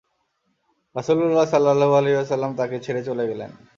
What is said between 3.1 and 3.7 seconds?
গেলেন।